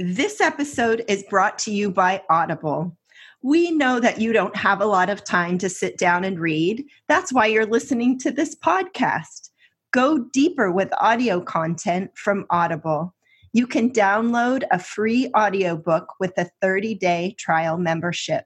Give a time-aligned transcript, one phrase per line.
[0.00, 2.96] This episode is brought to you by Audible.
[3.42, 6.84] We know that you don't have a lot of time to sit down and read.
[7.08, 9.50] That's why you're listening to this podcast.
[9.90, 13.12] Go deeper with audio content from Audible.
[13.52, 18.44] You can download a free audiobook with a 30-day trial membership.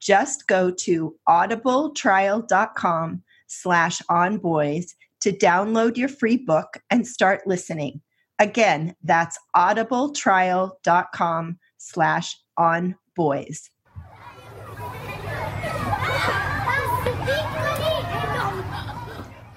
[0.00, 4.90] Just go to audibletrial.com slash onboys
[5.20, 8.02] to download your free book and start listening.
[8.40, 13.70] Again, that's audibletrial.com slash on boys.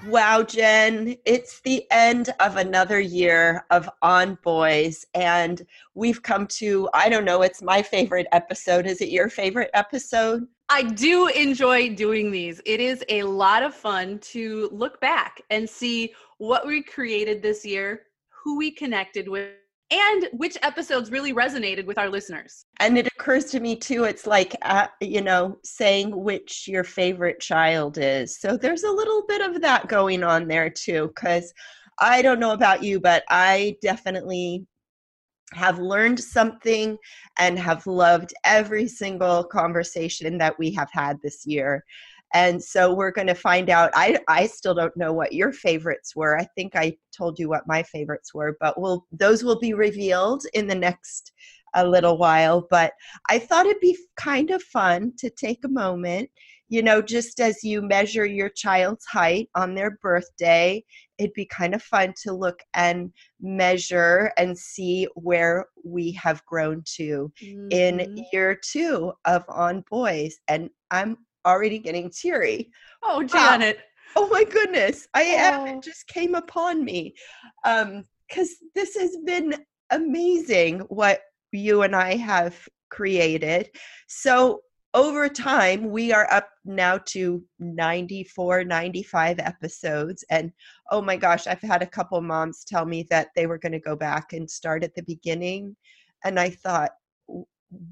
[0.06, 6.90] Wow, Jen, it's the end of another year of On Boys, and we've come to,
[6.92, 8.86] I don't know, it's my favorite episode.
[8.86, 10.46] Is it your favorite episode?
[10.68, 12.60] I do enjoy doing these.
[12.66, 17.64] It is a lot of fun to look back and see what we created this
[17.64, 18.02] year,
[18.44, 19.48] who we connected with,
[19.90, 22.66] and which episodes really resonated with our listeners.
[22.80, 27.40] And it occurs to me too, it's like, uh, you know, saying which your favorite
[27.40, 28.38] child is.
[28.38, 31.52] So there's a little bit of that going on there too, because
[31.98, 34.66] I don't know about you, but I definitely
[35.52, 36.98] have learned something
[37.38, 41.84] and have loved every single conversation that we have had this year
[42.32, 46.14] and so we're going to find out i i still don't know what your favorites
[46.16, 49.74] were i think i told you what my favorites were but we'll those will be
[49.74, 51.32] revealed in the next
[51.74, 52.92] a little while but
[53.28, 56.28] i thought it'd be kind of fun to take a moment
[56.68, 60.82] you know just as you measure your child's height on their birthday
[61.18, 66.82] it'd be kind of fun to look and measure and see where we have grown
[66.84, 67.68] to mm-hmm.
[67.70, 72.70] in year two of on boys and i'm already getting teary.
[73.02, 73.78] Oh, Janet.
[74.16, 75.08] Oh my goodness.
[75.14, 75.66] I am.
[75.66, 75.80] It oh.
[75.80, 77.14] just came upon me.
[77.64, 79.54] Um, because this has been
[79.90, 81.20] amazing what
[81.52, 82.56] you and I have
[82.90, 83.70] created.
[84.08, 84.60] So
[84.94, 90.24] over time, we are up now to 94, 95 episodes.
[90.30, 90.52] And
[90.90, 93.80] oh my gosh, I've had a couple moms tell me that they were going to
[93.80, 95.76] go back and start at the beginning.
[96.24, 96.92] And I thought,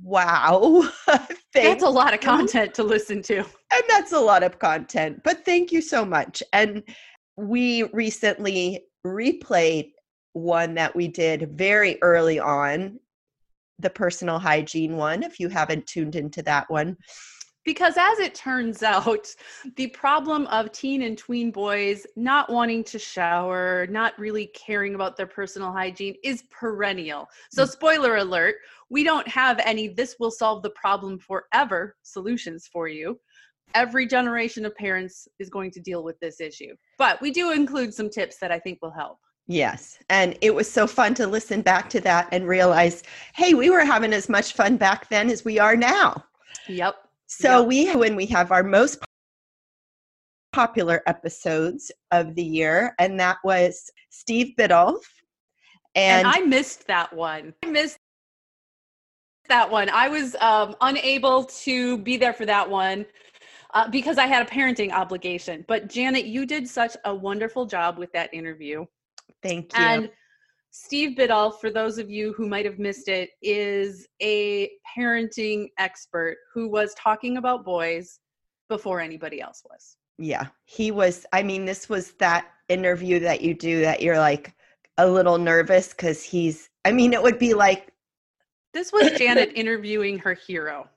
[0.02, 0.88] wow.
[1.54, 3.38] that's a lot of content to listen to.
[3.38, 5.22] And that's a lot of content.
[5.24, 6.42] But thank you so much.
[6.52, 6.82] And
[7.36, 9.92] we recently replayed
[10.34, 12.98] one that we did very early on,
[13.78, 16.96] the personal hygiene one, if you haven't tuned into that one
[17.64, 19.34] because as it turns out
[19.76, 25.16] the problem of teen and tween boys not wanting to shower not really caring about
[25.16, 27.68] their personal hygiene is perennial so mm.
[27.68, 28.56] spoiler alert
[28.90, 33.18] we don't have any this will solve the problem forever solutions for you
[33.74, 37.92] every generation of parents is going to deal with this issue but we do include
[37.92, 39.18] some tips that i think will help
[39.48, 39.98] Yes.
[40.08, 43.02] And it was so fun to listen back to that and realize,
[43.34, 46.24] hey, we were having as much fun back then as we are now.
[46.68, 46.94] Yep.
[47.38, 47.66] So yep.
[47.66, 49.02] we when we have our most
[50.52, 55.00] popular episodes of the year, and that was Steve Biddulph.
[55.94, 57.54] And, and I missed that one.
[57.62, 57.96] I missed
[59.48, 59.88] that one.
[59.88, 63.06] I was um, unable to be there for that one.
[63.74, 65.64] Uh, because I had a parenting obligation.
[65.66, 68.84] But Janet, you did such a wonderful job with that interview.
[69.42, 69.82] Thank you.
[69.82, 70.10] And
[70.74, 76.38] Steve Biddulph, for those of you who might have missed it, is a parenting expert
[76.52, 78.20] who was talking about boys
[78.70, 79.98] before anybody else was.
[80.18, 81.26] Yeah, he was.
[81.32, 84.54] I mean, this was that interview that you do that you're like
[84.96, 86.70] a little nervous because he's.
[86.86, 87.92] I mean, it would be like
[88.72, 90.88] This was Janet interviewing her hero.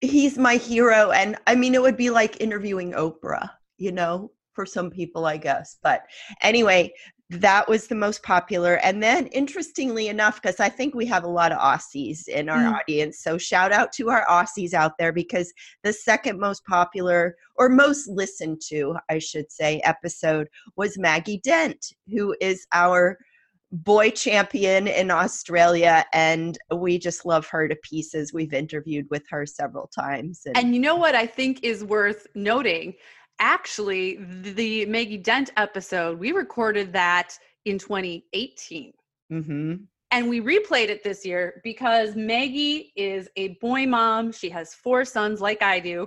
[0.00, 3.48] he's my hero, and I mean, it would be like interviewing Oprah.
[3.78, 5.76] You know, for some people, I guess.
[5.82, 6.02] But
[6.42, 6.92] anyway,
[7.30, 8.74] that was the most popular.
[8.82, 12.58] And then, interestingly enough, because I think we have a lot of Aussies in our
[12.58, 12.78] Mm.
[12.80, 17.68] audience, so shout out to our Aussies out there because the second most popular or
[17.68, 23.18] most listened to, I should say, episode was Maggie Dent, who is our
[23.72, 26.04] boy champion in Australia.
[26.12, 28.32] And we just love her to pieces.
[28.32, 30.42] We've interviewed with her several times.
[30.46, 32.94] And, And you know what I think is worth noting?
[33.40, 38.92] Actually, the Maggie Dent episode, we recorded that in 2018.
[39.30, 39.86] Mhm.
[40.10, 44.30] And we replayed it this year because Maggie is a boy mom.
[44.30, 46.06] She has four sons, like I do.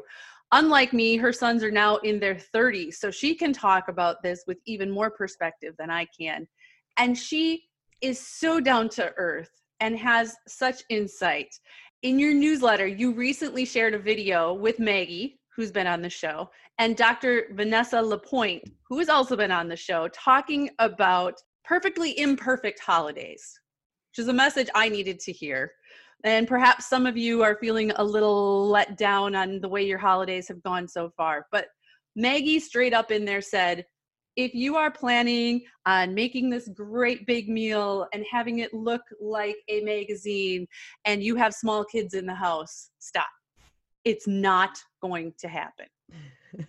[0.53, 2.99] Unlike me, her sons are now in their 30s.
[2.99, 6.47] So she can talk about this with even more perspective than I can.
[6.95, 7.65] And she
[7.99, 9.51] is so down to earth
[9.81, 11.53] and has such insight.
[12.01, 16.49] In your newsletter, you recently shared a video with Maggie, who's been on the show,
[16.79, 17.47] and Dr.
[17.51, 23.59] Vanessa Lapointe, who has also been on the show, talking about perfectly imperfect holidays
[24.17, 25.71] which is a message I needed to hear.
[26.23, 29.99] And perhaps some of you are feeling a little let down on the way your
[29.99, 31.45] holidays have gone so far.
[31.51, 31.67] But
[32.15, 33.85] Maggie straight up in there said,
[34.35, 39.57] if you are planning on making this great big meal and having it look like
[39.67, 40.67] a magazine
[41.05, 43.27] and you have small kids in the house, stop.
[44.03, 45.87] It's not going to happen.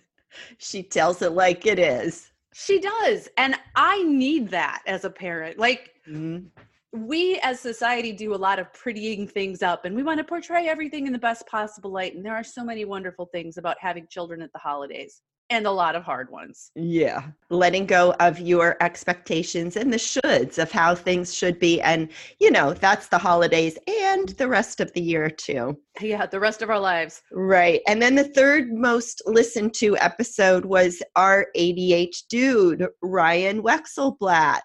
[0.57, 2.31] she tells it like it is.
[2.53, 3.29] She does.
[3.37, 5.57] And I need that as a parent.
[5.57, 6.49] Like, Mhm.
[6.91, 10.67] we as society do a lot of prettying things up and we want to portray
[10.67, 14.07] everything in the best possible light and there are so many wonderful things about having
[14.07, 17.23] children at the holidays and a lot of hard ones Yeah.
[17.49, 21.81] Letting go of your expectations and the shoulds of how things should be.
[21.81, 22.09] And,
[22.39, 25.77] you know, that's the holidays and the rest of the year, too.
[26.01, 27.81] yeah the rest of our lives Right.
[27.87, 34.61] And then the third most listened to episode was our ADHD Dude, Ryan Wexelblatt.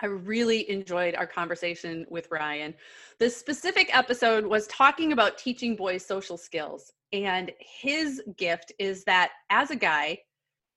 [0.00, 2.72] i really enjoyed our conversation with ryan
[3.18, 9.30] this specific episode was talking about teaching boys social skills and his gift is that
[9.50, 10.16] as a guy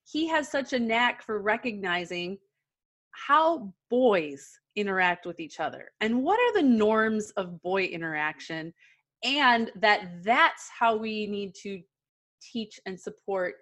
[0.03, 2.37] he has such a knack for recognizing
[3.11, 8.73] how boys interact with each other and what are the norms of boy interaction
[9.23, 11.81] and that that's how we need to
[12.41, 13.55] teach and support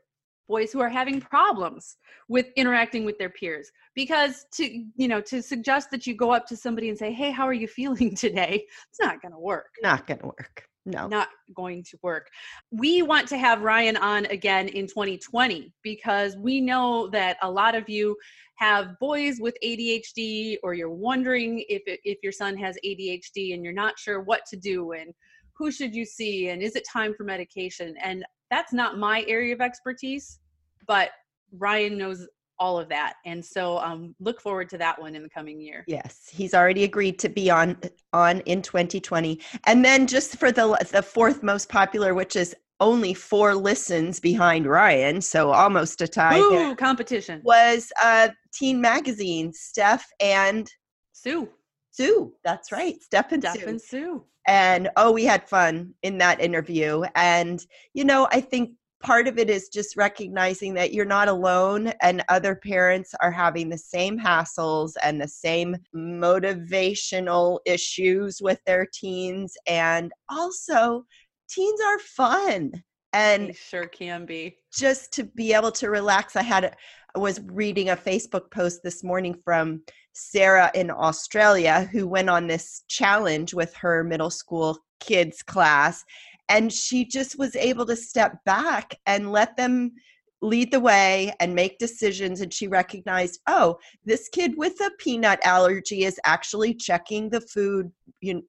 [0.49, 1.97] boys who are having problems
[2.27, 3.71] with interacting with their peers.
[3.95, 7.31] Because to you know to suggest that you go up to somebody and say hey
[7.31, 8.65] how are you feeling today?
[8.89, 9.69] It's not going to work.
[9.81, 10.68] Not going to work.
[10.85, 11.07] No.
[11.07, 12.29] not going to work.
[12.71, 17.75] We want to have Ryan on again in 2020 because we know that a lot
[17.75, 18.15] of you
[18.55, 23.73] have boys with ADHD or you're wondering if if your son has ADHD and you're
[23.73, 25.13] not sure what to do and
[25.53, 29.53] who should you see and is it time for medication and that's not my area
[29.53, 30.39] of expertise
[30.87, 31.11] but
[31.51, 32.27] Ryan knows
[32.59, 35.83] all of that and so um, look forward to that one in the coming year.
[35.87, 37.77] Yes, he's already agreed to be on
[38.13, 39.39] on in 2020.
[39.65, 44.65] And then just for the the fourth most popular, which is only four listens behind
[44.65, 47.41] Ryan, so almost a tie, there, Ooh, competition.
[47.43, 50.69] was uh, Teen Magazine, Steph and
[51.11, 51.49] Sue.
[51.91, 52.33] Sue.
[52.43, 53.67] That's right, Steph and Steph Sue.
[53.67, 54.23] and Sue.
[54.47, 59.37] and oh we had fun in that interview and you know i think part of
[59.37, 64.19] it is just recognizing that you're not alone and other parents are having the same
[64.19, 69.55] hassles and the same motivational issues with their teens.
[69.67, 71.05] And also
[71.49, 74.57] teens are fun and They sure can be.
[74.77, 76.35] just to be able to relax.
[76.35, 76.75] I had
[77.15, 79.81] i was reading a facebook post this morning from
[80.13, 86.03] sarah in australia who went on this challenge with her middle school kids class
[86.49, 89.93] and she just was able to step back and let them
[90.41, 92.41] lead the way and make decisions.
[92.41, 97.91] And she recognized oh this kid with a peanut allergy is actually checking the food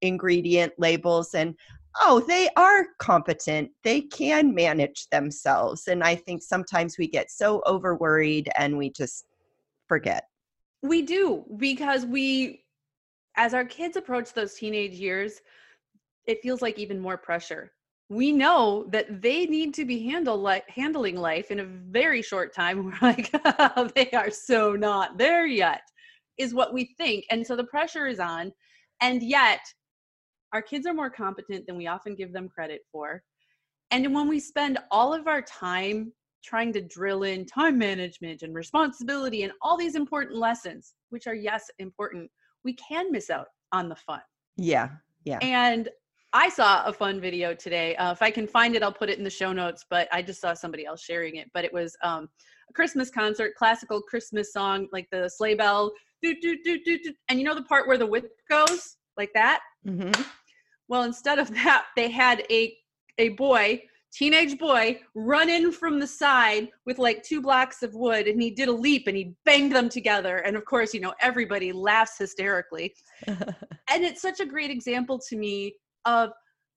[0.01, 1.35] ingredient labels.
[1.35, 1.55] And
[2.01, 3.71] oh they are competent.
[3.83, 5.89] They can manage themselves.
[5.89, 9.27] And i think sometimes we get so over worried and we just
[9.89, 10.25] forget.
[10.83, 12.65] We do because we,
[13.37, 15.41] as our kids approach those teenage years,
[16.27, 17.73] it feels like even more pressure.
[18.11, 22.55] We know that they need to be handle like handling life in a very short
[22.55, 22.85] time.
[22.85, 23.33] We're like,
[23.95, 25.83] they are so not there yet,
[26.37, 28.53] is what we think, and so the pressure is on,
[29.01, 29.61] and yet
[30.53, 33.23] our kids are more competent than we often give them credit for.
[33.91, 36.13] And when we spend all of our time
[36.45, 41.35] trying to drill in time management and responsibility and all these important lessons, which are,
[41.35, 42.31] yes, important,
[42.65, 44.21] we can miss out on the fun.
[44.57, 44.89] Yeah.
[45.25, 45.39] Yeah.
[45.43, 45.89] And
[46.33, 47.97] I saw a fun video today.
[47.97, 49.85] Uh, if I can find it, I'll put it in the show notes.
[49.89, 51.51] But I just saw somebody else sharing it.
[51.53, 52.29] But it was um,
[52.69, 57.13] a Christmas concert, classical Christmas song, like the sleigh bell, do do do do do,
[57.29, 59.61] and you know the part where the whip goes like that.
[59.87, 60.23] Mm-hmm.
[60.89, 62.77] Well, instead of that, they had a
[63.19, 63.83] a boy,
[64.13, 68.51] teenage boy, run in from the side with like two blocks of wood, and he
[68.51, 70.39] did a leap and he banged them together.
[70.39, 72.95] And of course, you know everybody laughs hysterically.
[73.27, 76.33] and it's such a great example to me of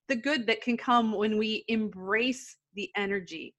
[0.07, 3.55] the good that can come when we embrace the energy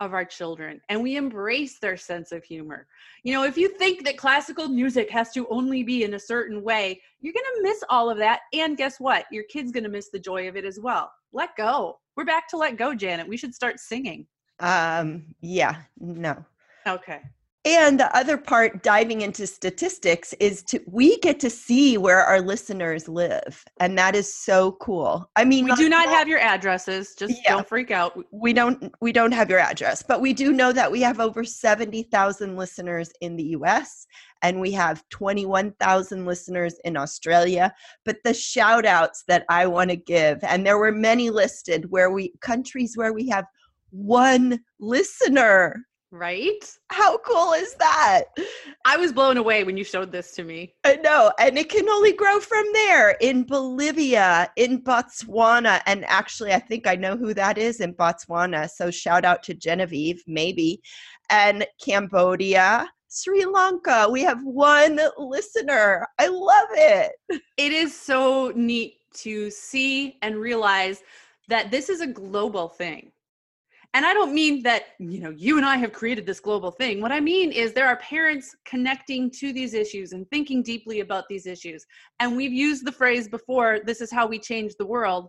[0.00, 2.86] of our children and we embrace their sense of humor.
[3.22, 6.62] You know, if you think that classical music has to only be in a certain
[6.62, 8.40] way, you're going to miss all of that.
[8.52, 9.26] And guess what?
[9.30, 11.12] Your kid's going to miss the joy of it as well.
[11.32, 12.00] Let go.
[12.16, 13.28] We're back to let go, Janet.
[13.28, 14.26] We should start singing.
[14.58, 16.44] Um, yeah, no.
[16.86, 17.20] Okay.
[17.64, 22.40] And the other part, diving into statistics, is to we get to see where our
[22.40, 25.30] listeners live, and that is so cool.
[25.36, 27.14] I mean, we do not have your addresses.
[27.14, 28.18] Just yeah, don't freak out.
[28.32, 28.92] We don't.
[29.00, 32.56] We don't have your address, but we do know that we have over seventy thousand
[32.56, 34.08] listeners in the U.S.
[34.42, 37.72] and we have twenty-one thousand listeners in Australia.
[38.04, 42.10] But the shout outs that I want to give, and there were many listed where
[42.10, 43.44] we countries where we have
[43.90, 46.62] one listener Right?
[46.88, 48.24] How cool is that?
[48.84, 50.74] I was blown away when you showed this to me.
[50.84, 51.32] I know.
[51.40, 55.80] And it can only grow from there in Bolivia, in Botswana.
[55.86, 58.68] And actually, I think I know who that is in Botswana.
[58.68, 60.82] So shout out to Genevieve, maybe.
[61.30, 64.06] And Cambodia, Sri Lanka.
[64.10, 66.06] We have one listener.
[66.18, 67.12] I love it.
[67.56, 71.02] It is so neat to see and realize
[71.48, 73.12] that this is a global thing
[73.94, 77.02] and I don't mean that, you know, you and I have created this global thing.
[77.02, 81.24] What I mean is there are parents connecting to these issues and thinking deeply about
[81.28, 81.84] these issues.
[82.18, 85.28] And we've used the phrase before this is how we change the world.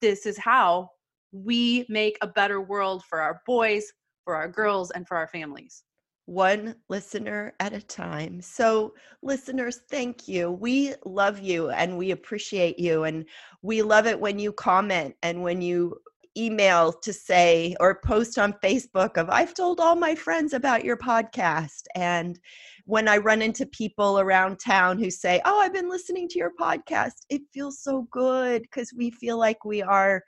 [0.00, 0.90] This is how
[1.32, 3.92] we make a better world for our boys,
[4.24, 5.82] for our girls, and for our families
[6.28, 8.42] one listener at a time.
[8.42, 10.50] So, listeners, thank you.
[10.50, 13.04] We love you and we appreciate you.
[13.04, 13.24] And
[13.62, 15.96] we love it when you comment and when you
[16.38, 20.96] email to say or post on Facebook of I've told all my friends about your
[20.96, 22.38] podcast and
[22.84, 26.52] when I run into people around town who say, "Oh, I've been listening to your
[26.58, 30.22] podcast." It feels so good because we feel like we are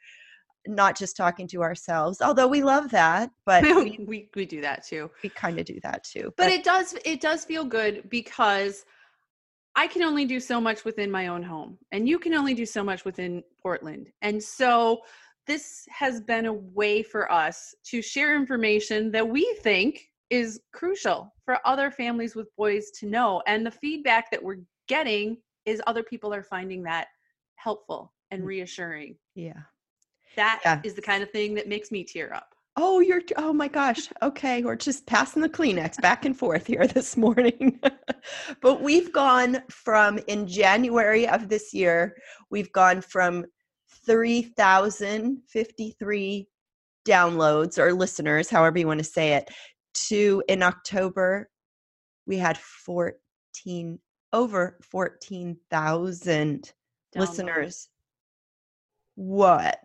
[0.66, 4.86] not just talking to ourselves although we love that but we, we, we do that
[4.86, 8.06] too we kind of do that too but, but it does it does feel good
[8.10, 8.84] because
[9.76, 12.66] I can only do so much within my own home, and you can only do
[12.66, 14.10] so much within Portland.
[14.20, 15.00] And so
[15.46, 21.32] this has been a way for us to share information that we think is crucial
[21.44, 23.42] for other families with boys to know.
[23.46, 27.08] And the feedback that we're getting is other people are finding that
[27.56, 28.46] helpful and mm.
[28.46, 29.16] reassuring.
[29.34, 29.60] Yeah.
[30.36, 30.80] that yeah.
[30.84, 32.54] is the kind of thing that makes me tear up.
[32.76, 34.08] Oh, you're, oh my gosh.
[34.22, 34.62] Okay.
[34.62, 37.80] We're just passing the Kleenex back and forth here this morning.
[38.62, 42.16] but we've gone from in January of this year,
[42.50, 43.44] we've gone from
[44.06, 46.48] 3,053
[47.06, 49.50] downloads or listeners, however you want to say it,
[49.94, 51.48] to in October,
[52.26, 53.98] we had 14,
[54.32, 56.72] over 14,000
[57.16, 57.88] listeners.
[59.16, 59.80] What?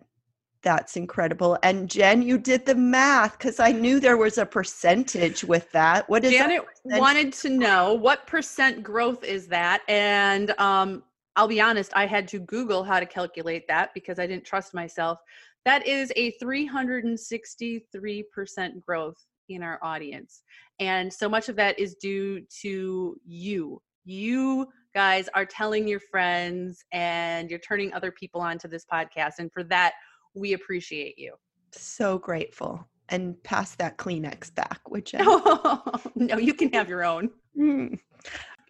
[0.62, 1.58] That's incredible.
[1.62, 6.08] And Jen, you did the math because I knew there was a percentage with that.
[6.08, 9.82] What is Janet wanted to know what percent growth is that?
[9.86, 11.04] And um,
[11.36, 14.72] I'll be honest, I had to Google how to calculate that because I didn't trust
[14.72, 15.18] myself.
[15.66, 20.42] That is a 363% growth in our audience.
[20.80, 23.82] And so much of that is due to you.
[24.04, 29.34] You guys are telling your friends and you're turning other people onto this podcast.
[29.38, 29.92] And for that,
[30.34, 31.34] we appreciate you.
[31.72, 32.88] So grateful.
[33.08, 35.82] And pass that Kleenex back, which no,
[36.14, 37.30] no, you can have your own.
[37.56, 37.98] Mm.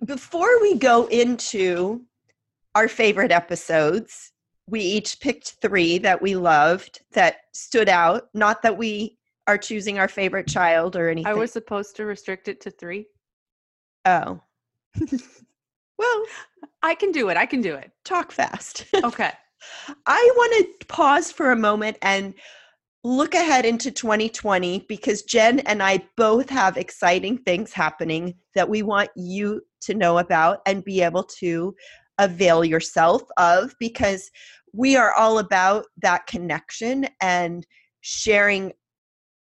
[0.05, 2.05] Before we go into
[2.77, 4.33] our favorite episodes.
[4.69, 8.25] We each picked three that we loved that stood out.
[8.35, 9.17] Not that we
[9.47, 11.33] are choosing our favorite child or anything.
[11.33, 13.07] I was supposed to restrict it to three.
[14.05, 14.41] Oh.
[15.99, 16.23] well,
[16.83, 17.39] I can do it.
[17.39, 17.91] I can do it.
[18.05, 18.85] Talk fast.
[19.05, 19.33] Okay.
[20.07, 22.35] I want to pause for a moment and
[23.03, 28.83] look ahead into 2020 because Jen and I both have exciting things happening that we
[28.83, 31.75] want you to know about and be able to
[32.19, 34.31] avail yourself of because
[34.73, 37.67] we are all about that connection and
[38.01, 38.73] sharing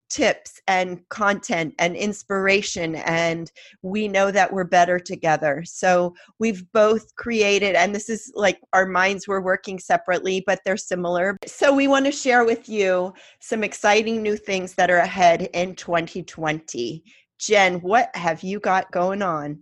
[0.10, 5.64] tips and content and inspiration and we know that we're better together.
[5.66, 10.78] So we've both created and this is like our minds were working separately but they're
[10.78, 11.38] similar.
[11.46, 15.76] So we want to share with you some exciting new things that are ahead in
[15.76, 17.04] 2020
[17.40, 19.60] jen what have you got going on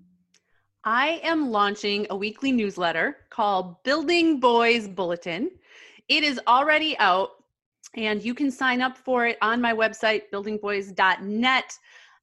[0.86, 5.50] I am launching a weekly newsletter called Building Boys Bulletin.
[6.10, 7.32] It is already out
[7.96, 11.80] and you can sign up for it on my website buildingboys.net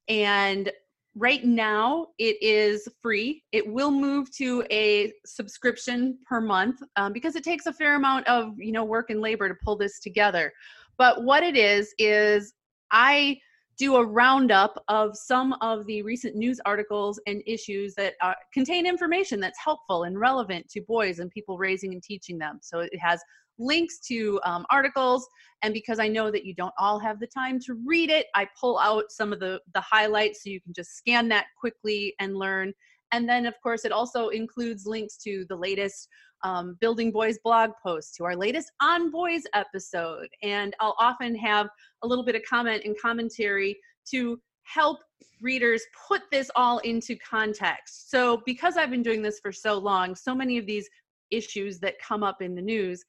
[0.09, 0.71] and
[1.17, 3.43] right now it is free.
[3.51, 8.29] It will move to a subscription per month um, because it takes a fair amount
[8.29, 10.53] of you know work and labor to pull this together.
[10.99, 12.55] But what it is is
[12.93, 13.41] i
[13.79, 18.87] do a roundup of some of the recent news articles and issues that uh, contain
[18.87, 22.59] information that's helpful and relevant to boys and people raising and teaching them.
[22.63, 23.21] So it has
[23.59, 25.29] links to um, articles
[25.63, 28.49] and because i know that you don't all have the time to read it i
[28.59, 32.37] pull out some of the the highlights so you can just scan that quickly and
[32.37, 32.73] learn.
[33.13, 36.09] And then of course it also includes links to the latest
[36.43, 40.29] um, building boys blog post to our latest on boys episode.
[40.43, 41.69] And i'll often have
[42.03, 43.79] a little bit of comment and commentary
[44.11, 44.99] to help
[45.41, 48.11] readers put this all into context.
[48.11, 50.89] So because i've been doing this for so long so many of these
[51.31, 53.05] issues that come up in the news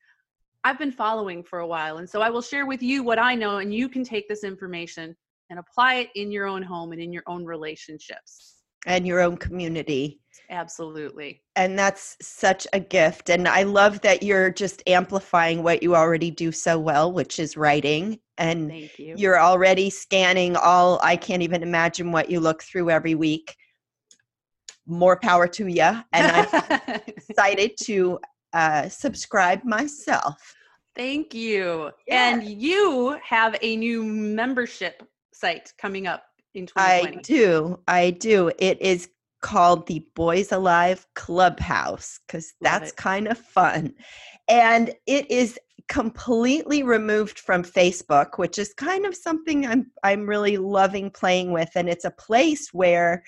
[0.65, 1.97] I've been following for a while.
[1.97, 4.45] And so I will share with you what I know, and you can take this
[4.45, 5.13] information
[5.49, 9.37] and apply it in your own home and in your own relationships and your own
[9.37, 10.19] community.
[10.49, 11.41] Absolutely.
[11.55, 13.29] And that's such a gift.
[13.29, 17.57] And I love that you're just amplifying what you already do so well, which is
[17.57, 18.19] writing.
[18.37, 19.15] And Thank you.
[19.17, 23.55] you're already scanning all, I can't even imagine what you look through every week.
[24.85, 25.81] More power to you.
[25.81, 28.19] And I'm excited to
[28.53, 30.55] uh, subscribe myself.
[30.95, 31.89] Thank you.
[32.07, 32.29] Yeah.
[32.29, 35.01] And you have a new membership
[35.33, 36.23] site coming up
[36.53, 37.17] in 2020.
[37.17, 37.79] I do.
[37.87, 38.51] I do.
[38.59, 39.09] It is
[39.41, 43.93] called the Boys Alive Clubhouse because that's kind of fun.
[44.47, 50.57] And it is completely removed from Facebook, which is kind of something I'm I'm really
[50.57, 53.23] loving playing with and it's a place where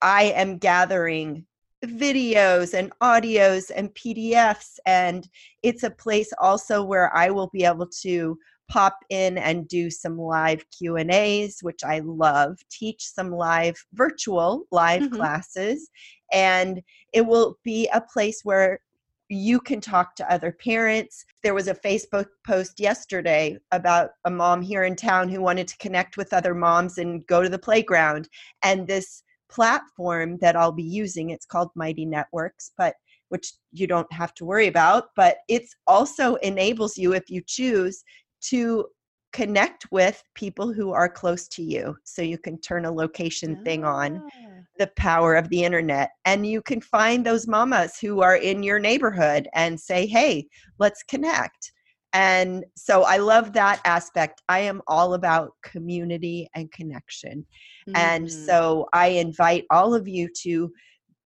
[0.00, 1.46] I am gathering
[1.84, 4.78] videos and audios and PDFs.
[4.86, 5.28] And
[5.62, 10.18] it's a place also where I will be able to pop in and do some
[10.18, 15.16] live q and a's which i love teach some live virtual live mm-hmm.
[15.16, 15.90] classes
[16.32, 18.80] and it will be a place where
[19.28, 21.24] you can talk to other parents.
[21.42, 25.76] There was a Facebook post yesterday about a mom here in town who wanted to
[25.78, 28.28] connect with other moms and go to the playground.
[28.62, 31.30] And this platform that I'll be using.
[31.30, 32.94] It's called Mighty Networks, but
[33.28, 38.02] which you don't have to worry about, but it's also enables you if you choose
[38.50, 38.86] to
[39.32, 41.96] connect with people who are close to you.
[42.04, 44.62] So you can turn a location thing on ah.
[44.78, 48.78] the power of the internet and you can find those mamas who are in your
[48.78, 51.72] neighborhood and say, "Hey, let's connect."
[52.12, 54.40] And so I love that aspect.
[54.48, 57.44] I am all about community and connection.
[57.86, 57.96] Mm-hmm.
[57.96, 60.72] And so I invite all of you to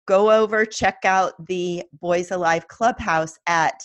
[0.09, 3.81] go over, check out the Boys Alive Clubhouse at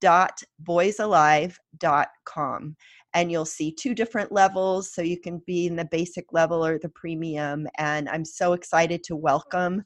[0.00, 2.76] members.boysalive.com.
[3.14, 4.94] And you'll see two different levels.
[4.94, 7.68] So you can be in the basic level or the premium.
[7.76, 9.84] And I'm so excited to welcome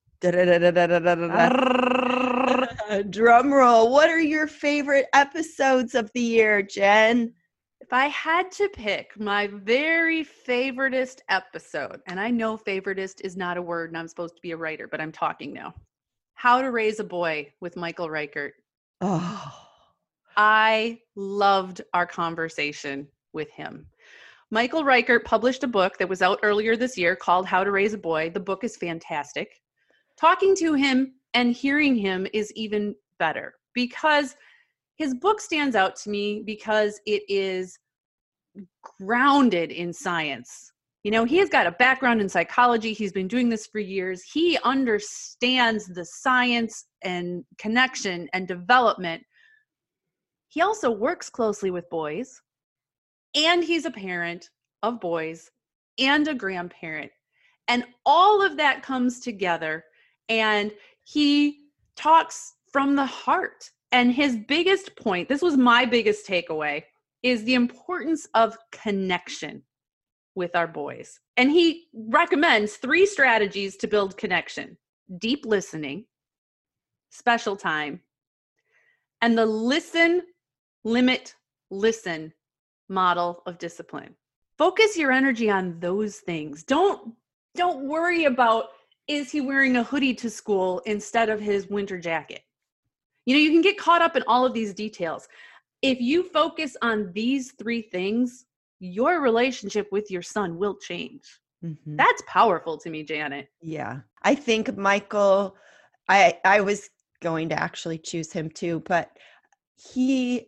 [3.09, 3.91] drum roll.
[3.91, 7.33] What are your favorite episodes of the year, Jen?
[7.81, 13.57] If I had to pick my very favoritist episode, and I know favoritist is not
[13.57, 15.73] a word and I'm supposed to be a writer, but I'm talking now.
[16.35, 18.53] How to Raise a Boy with Michael Reichert.
[19.01, 19.51] Oh.
[20.37, 23.87] I loved our conversation with him.
[24.51, 27.95] Michael Reichert published a book that was out earlier this year called How to Raise
[27.95, 28.29] a Boy.
[28.29, 29.59] The book is fantastic.
[30.17, 34.35] Talking to him and hearing him is even better because
[35.01, 37.77] his book stands out to me because it is
[38.99, 40.71] grounded in science.
[41.03, 42.93] You know, he has got a background in psychology.
[42.93, 44.21] He's been doing this for years.
[44.21, 49.23] He understands the science and connection and development
[50.51, 52.41] he also works closely with boys,
[53.35, 54.49] and he's a parent
[54.83, 55.49] of boys
[55.97, 57.09] and a grandparent.
[57.69, 59.85] And all of that comes together,
[60.27, 60.73] and
[61.05, 63.71] he talks from the heart.
[63.91, 66.83] And his biggest point this was my biggest takeaway
[67.23, 69.63] is the importance of connection
[70.35, 71.19] with our boys.
[71.37, 74.77] And he recommends three strategies to build connection
[75.17, 76.05] deep listening,
[77.09, 77.99] special time,
[79.21, 80.23] and the listen,
[80.83, 81.35] limit,
[81.69, 82.33] listen
[82.89, 84.15] model of discipline.
[84.57, 86.63] Focus your energy on those things.
[86.63, 87.13] Don't
[87.55, 88.69] don't worry about
[89.07, 92.41] is he wearing a hoodie to school instead of his winter jacket.
[93.25, 95.27] You know, you can get caught up in all of these details.
[95.81, 98.45] If you focus on these three things,
[98.79, 101.23] your relationship with your son will change.
[101.63, 101.95] Mm-hmm.
[101.95, 103.47] That's powerful to me, Janet.
[103.61, 103.99] Yeah.
[104.23, 105.55] I think Michael
[106.09, 106.89] I I was
[107.21, 109.11] going to actually choose him too, but
[109.75, 110.47] he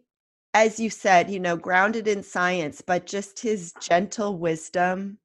[0.56, 5.18] as you said, you know, grounded in science, but just his gentle wisdom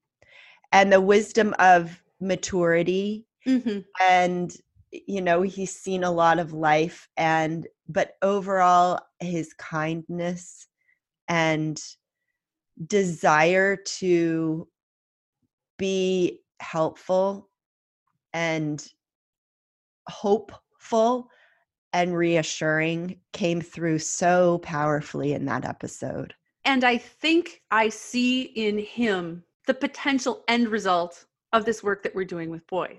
[0.73, 3.81] and the wisdom of maturity mm-hmm.
[4.01, 4.57] and
[4.90, 10.66] you know he's seen a lot of life and but overall his kindness
[11.29, 11.81] and
[12.87, 14.66] desire to
[15.79, 17.48] be helpful
[18.33, 18.88] and
[20.09, 21.31] hopeful
[21.92, 26.35] and reassuring came through so powerfully in that episode.
[26.64, 32.14] And I think I see in him the potential end result of this work that
[32.14, 32.98] we're doing with Boy.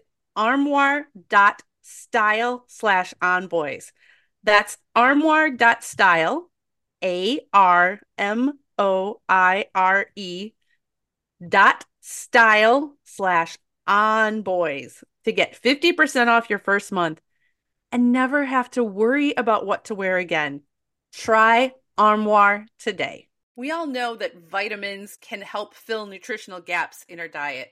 [0.35, 3.91] armoire.style slash onboys.
[4.43, 6.49] That's armoire.style,
[7.03, 10.53] A R M O I R E
[11.47, 17.21] dot style slash onboys to get 50% off your first month
[17.91, 20.61] and never have to worry about what to wear again.
[21.13, 23.27] Try Armoire today.
[23.55, 27.71] We all know that vitamins can help fill nutritional gaps in our diet.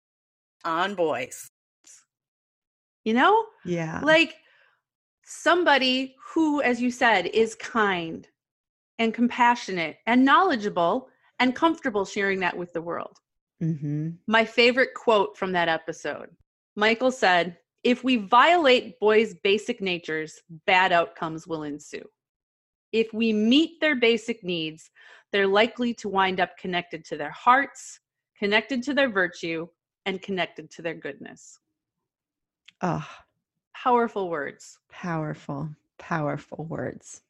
[0.65, 1.49] onboys.
[3.03, 3.45] You know?
[3.65, 4.01] Yeah.
[4.03, 4.35] Like
[5.23, 8.27] somebody who, as you said, is kind
[8.99, 13.17] and compassionate and knowledgeable and comfortable sharing that with the world.
[13.61, 14.09] Mm-hmm.
[14.27, 16.29] My favorite quote from that episode
[16.75, 22.03] Michael said, If we violate boys' basic natures, bad outcomes will ensue.
[22.91, 24.89] If we meet their basic needs,
[25.31, 27.99] they're likely to wind up connected to their hearts,
[28.37, 29.67] connected to their virtue,
[30.05, 31.59] and connected to their goodness.
[32.81, 33.07] Oh,
[33.75, 34.77] Powerful words.
[34.91, 37.21] powerful, powerful words.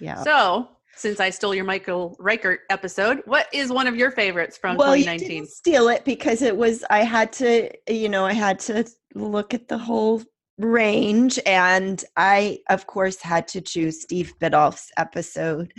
[0.00, 0.22] Yeah.
[0.22, 4.76] So, since I stole your Michael Reichert episode, what is one of your favorites from
[4.76, 5.28] well, you 2019?
[5.42, 6.84] didn't steal it because it was.
[6.90, 10.22] I had to, you know, I had to look at the whole
[10.58, 15.72] range, and I, of course, had to choose Steve Biddulph's episode.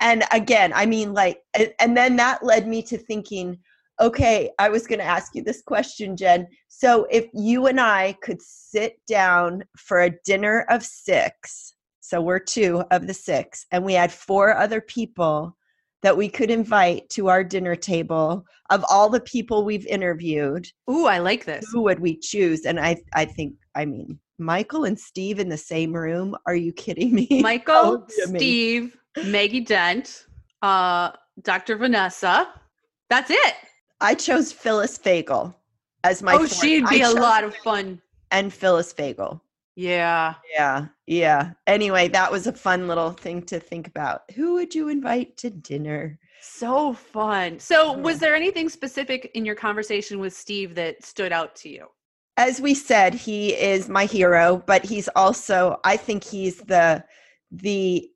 [0.00, 1.42] And again, I mean, like,
[1.78, 3.58] and then that led me to thinking,
[4.00, 6.46] okay, I was going to ask you this question, Jen.
[6.68, 12.38] So, if you and I could sit down for a dinner of six, so we're
[12.38, 15.56] two of the six, and we had four other people
[16.02, 21.06] that we could invite to our dinner table of all the people we've interviewed Ooh,
[21.06, 21.66] I like this.
[21.70, 25.58] who would we choose and i i think i mean michael and steve in the
[25.58, 28.38] same room are you kidding me Michael, would be amazing.
[28.38, 30.26] Steve, Maggie Dent,
[30.62, 31.10] uh,
[31.42, 31.76] Dr.
[31.76, 32.48] Vanessa.
[33.08, 33.54] That's it.
[34.00, 35.54] I chose phyllis fagell
[36.04, 36.54] as my oh, fourth.
[36.60, 38.00] she'd be a lot of fun.
[38.30, 39.40] and phyllis fagell
[39.76, 40.34] Yeah.
[40.54, 44.88] yeah yeah anyway that was a fun little thing to think about who would you
[44.88, 47.58] invite to dinner So fun.
[47.58, 51.86] So, was there anything specific in your conversation with Steve that stood out to you?
[52.38, 57.04] as we said he is my hero but he's also i think he's the
[57.50, 58.08] the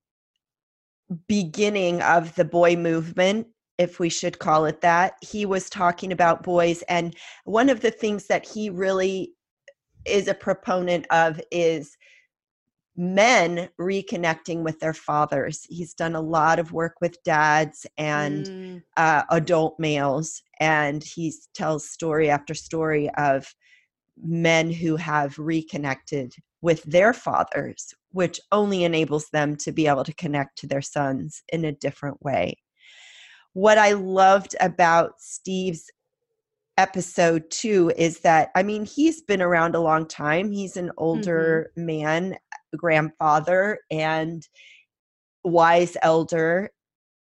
[1.29, 3.47] beginning of the boy movement
[3.79, 7.91] if we should call it that he was talking about boys and one of the
[7.91, 9.35] things that he really
[10.07, 11.97] is a proponent of is
[12.97, 15.67] men reconnecting with their fathers.
[15.69, 21.33] He's done a lot of work with dads and Mm, uh, adult males and he
[21.55, 23.53] tells story after story of
[24.23, 26.33] men who have reconnected
[26.63, 31.43] with their fathers which only enables them to be able to connect to their sons
[31.53, 32.55] in a different way
[33.55, 35.91] what i loved about steve's
[36.77, 40.51] episode two is that i mean he's been around a long time.
[40.51, 41.87] He's an older mm-hmm.
[41.87, 42.37] man
[42.77, 44.47] grandfather and
[45.45, 46.71] wise elder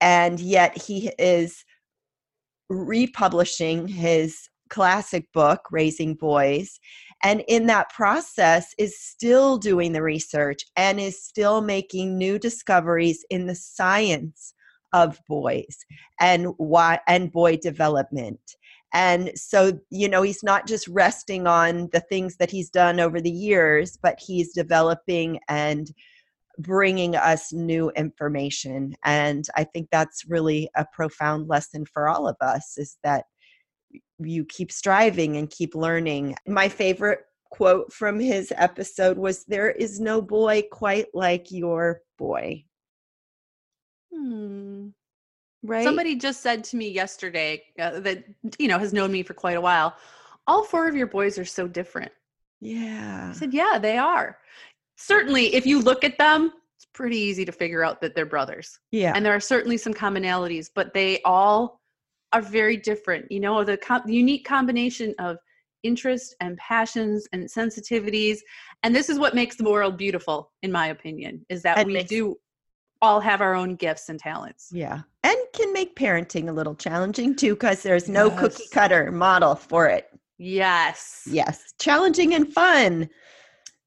[0.01, 1.65] and yet he is
[2.69, 6.81] republishing his classic book raising boys
[7.25, 13.25] and in that process is still doing the research and is still making new discoveries
[13.31, 14.55] in the science
[14.93, 15.77] of boys
[16.21, 18.41] and why and boy development.
[18.93, 23.21] And so you know he's not just resting on the things that he's done over
[23.21, 25.91] the years but he's developing and
[26.59, 28.95] bringing us new information.
[29.05, 33.25] And i think that's really a profound lesson for all of us is that
[34.19, 36.35] you keep striving and keep learning.
[36.47, 37.21] My favorite
[37.51, 42.65] quote from his episode was there is no boy quite like your boy
[44.19, 44.89] hmm.
[45.63, 48.25] right Somebody just said to me yesterday uh, that,
[48.59, 49.97] you know, has known me for quite a while.
[50.47, 52.11] All four of your boys are so different.
[52.61, 54.39] yeah I said, yeah, they are.
[54.97, 58.79] Certainly, if you look at them, it's pretty easy to figure out that they're brothers.
[58.91, 61.81] yeah And there are certainly some commonalities, but they all
[62.33, 63.31] are very different.
[63.31, 65.37] You know, the, com- unique combination of
[65.85, 68.39] interest and passions and sensitivities.
[68.83, 71.93] And this is what makes the world beautiful, in my opinion, is that And we
[71.95, 72.37] makes- do
[73.01, 74.69] all have our own gifts and talents.
[74.73, 79.55] yeah and can make parenting a little challenging too because there's no cookie cutter model
[79.55, 80.09] for it
[80.39, 81.27] Yes.
[81.31, 83.09] yes challenging and fun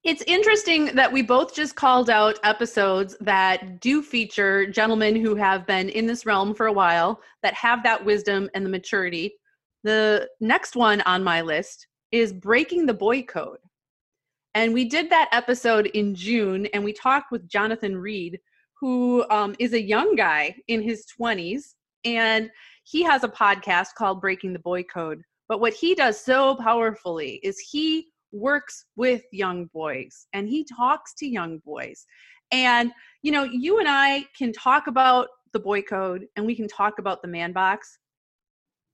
[0.04, 5.66] It's interesting that we both just called out episodes that do feature gentlemen who have
[5.68, 9.34] been in this realm for a while, that have that wisdom and the maturity.
[9.84, 13.60] The next one on my list is Breaking the Boy Code.
[14.56, 18.40] And we did that episode in June, and we talked with Jonathan Reed,
[18.82, 22.50] who um, is a young guy in his 20s, and
[22.84, 25.22] he has a podcast called Breaking the Boy Code.
[25.48, 31.14] But what he does so powerfully is he works with young boys and he talks
[31.16, 32.06] to young boys.
[32.52, 32.92] And,
[33.22, 37.00] you know, you and I can talk about the boy code and we can talk
[37.00, 38.00] about the man box,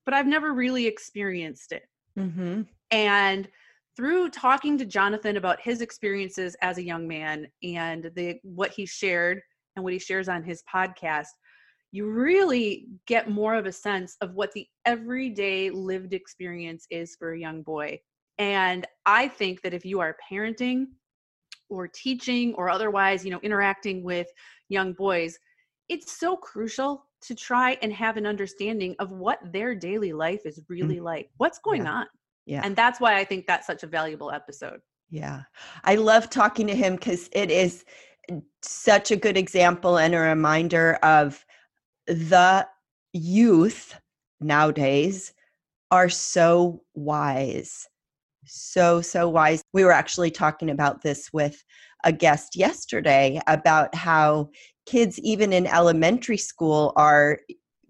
[0.05, 1.83] but I've never really experienced it.
[2.17, 2.63] mm-hmm.
[2.91, 3.47] And
[3.95, 8.85] through talking to Jonathan about his experiences as a young man and the what he
[8.85, 9.41] shared
[9.77, 11.27] and what he shares on his podcast,
[11.91, 17.31] you really get more of a sense of what the everyday lived experience is for
[17.31, 17.97] a young boy.
[18.37, 20.87] And I think that if you are parenting
[21.69, 24.27] or teaching or otherwise, you know, interacting with
[24.67, 25.37] young boys,
[25.87, 30.61] it's so crucial to try and have an understanding of what their daily life is
[30.69, 31.03] really mm.
[31.03, 31.29] like.
[31.37, 31.93] What's going Yeah.
[31.93, 32.05] on?
[32.45, 34.81] yeah And that's why I think that's such a valuable episode.
[35.09, 35.43] Yeah.
[35.83, 37.85] I love talking to him because it is
[38.61, 41.45] such a good example and a reminder of
[42.07, 42.67] the
[43.13, 43.95] youth
[44.39, 45.33] nowadays
[45.91, 47.87] are so wise.
[48.45, 49.61] So, so wise.
[49.73, 51.63] We were actually talking about this with
[52.03, 54.49] a guest yesterday about how
[54.85, 57.39] kids, even in elementary school, are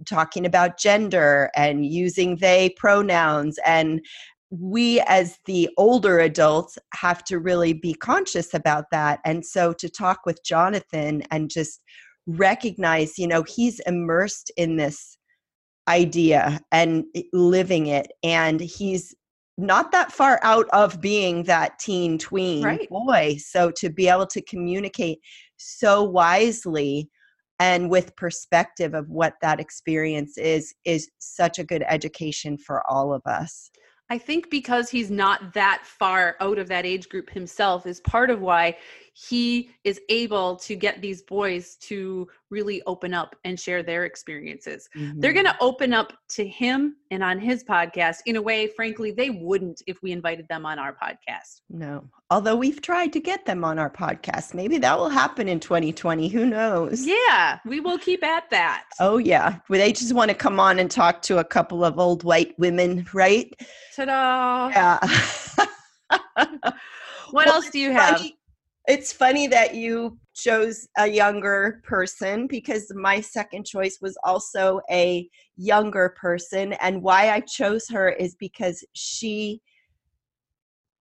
[0.05, 4.01] talking about gender and using they pronouns and
[4.49, 9.19] we as the older adults have to really be conscious about that.
[9.25, 11.81] And so to talk with jonathan and just
[12.27, 15.17] recognize you know he's immersed in this
[15.87, 19.15] idea and living it and he's
[19.57, 22.89] not that far out of being that teen tween Right.
[22.89, 23.37] boy.
[23.39, 25.19] So to be able to communicate
[25.55, 27.09] so wisely
[27.59, 33.13] and with perspective of what that experience is is such a good education for all
[33.13, 33.71] of us
[34.09, 38.29] I think because he's not that far out of that age group himself is part
[38.29, 38.77] of why
[39.19, 44.87] he is able to get these boys to really open up and share their experiences.
[44.93, 45.33] They're Mhm.
[45.33, 49.31] going to open up to him and on his podcast in a way, frankly, they
[49.31, 51.61] wouldn't if we invited them on our podcast.
[51.69, 55.59] no although we've tried to get them on our podcast maybe that will happen in
[55.61, 58.83] 2020 who knows Yeah, we will keep at that.
[58.99, 61.97] oh yeah well, they just want to come on and talk to a couple of
[61.99, 63.53] old white women right
[63.95, 64.67] Ta-da!
[64.69, 64.99] yeah
[67.31, 68.17] What Well, else do you have?
[68.17, 68.36] funny-
[68.87, 75.29] It's funny that you chose a younger person because my second choice was also a
[75.57, 76.71] younger person.
[76.73, 79.61] And why I chose her is because she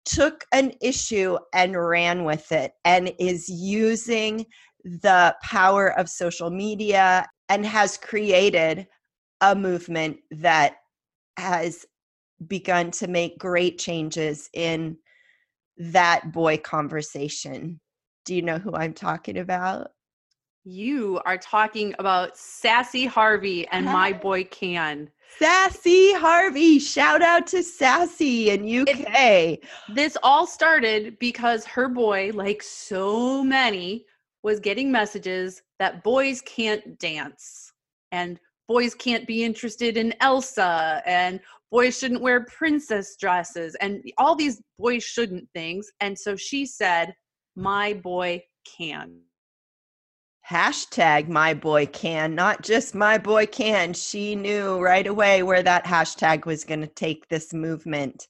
[0.05, 4.45] took an issue and ran with it and is using
[4.85, 8.87] the power of social media and has created
[9.40, 10.77] a movement that
[11.38, 11.87] has
[12.47, 14.97] begun to make great changes in
[15.78, 17.80] that boy conversation.
[18.24, 19.92] Do you know who I'm talking about?
[20.64, 25.11] You are talking about Sassy Harvey and My Boy Can.
[25.38, 26.78] Sassy Harvey.
[26.78, 29.59] Shout out to Sassy in UK.
[29.94, 34.04] This all started because her boy, like so many,
[34.42, 37.72] was getting messages that boys can't dance
[38.12, 44.35] and boys can't be interested in Elsa and boys shouldn't wear princess dresses and all
[44.35, 45.90] these boys shouldn't things.
[46.00, 47.14] And so she said,
[47.56, 49.20] My boy can.
[50.48, 53.92] Hashtag my boy can, not just my boy can.
[53.92, 58.26] She knew right away where that hashtag was going to take this movement.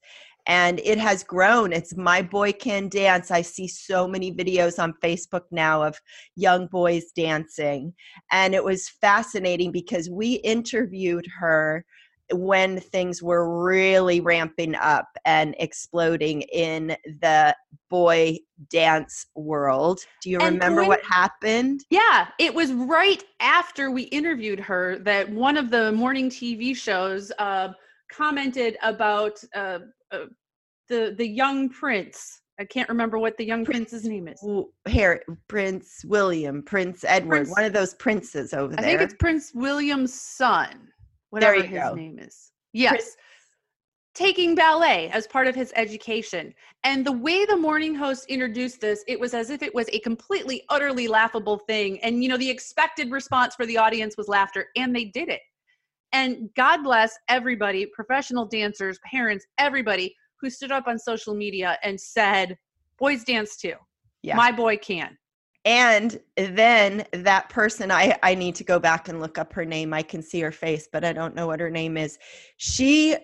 [0.46, 1.72] And it has grown.
[1.72, 3.30] It's my boy can dance.
[3.30, 5.98] I see so many videos on Facebook now of
[6.36, 7.94] young boys dancing.
[8.32, 11.84] And it was fascinating because we interviewed her
[12.32, 17.54] when things were really ramping up and exploding in the
[17.88, 18.38] boy
[18.70, 20.00] dance world.
[20.22, 21.80] Do you And remember coin- what happened?
[21.90, 27.32] Yeah, it was right after we interviewed her that one of the morning TV shows
[27.38, 27.72] uh,
[28.10, 29.80] commented about uh,
[30.12, 30.26] uh,
[30.88, 32.42] the the young prince.
[32.58, 34.44] I can't remember what the young Prince- prince's name is.
[34.86, 38.84] Harry, Prince William, Prince Edward, Prince- one of those princes over there.
[38.84, 40.88] I think it's Prince William's son,
[41.30, 41.94] whatever his go.
[41.94, 42.52] name is.
[42.72, 43.16] Yes.
[44.14, 46.52] Taking ballet as part of his education.
[46.84, 50.00] And the way the morning host introduced this, it was as if it was a
[50.00, 52.00] completely, utterly laughable thing.
[52.00, 55.40] And, you know, the expected response for the audience was laughter, and they did it.
[56.12, 62.00] And God bless everybody, professional dancers, parents, everybody who stood up on social media and
[62.00, 62.58] said,
[62.98, 63.74] boys dance too.
[64.22, 64.34] Yeah.
[64.36, 65.16] My boy can.
[65.64, 69.92] And then that person, I, I need to go back and look up her name.
[69.92, 72.18] I can see her face, but I don't know what her name is.
[72.56, 73.16] She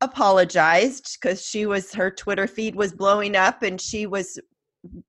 [0.00, 4.38] apologized because she was her Twitter feed was blowing up and she was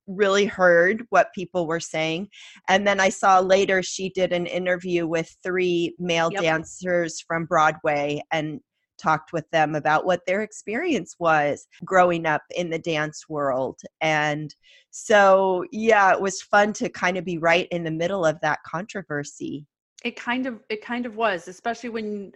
[0.06, 2.28] really heard what people were saying.
[2.68, 6.42] And then I saw later she did an interview with three male Yep.
[6.42, 8.60] dancers from Broadway and
[8.98, 13.80] talked with them about what their experience was growing up in the dance world.
[14.00, 14.54] And
[14.90, 18.62] so, yeah, it was fun to kind of be right in the middle of that
[18.64, 19.66] controversy.
[20.04, 22.32] It kind of it kind of was, especially when